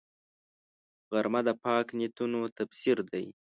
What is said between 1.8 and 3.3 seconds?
نیتونو تفسیر دی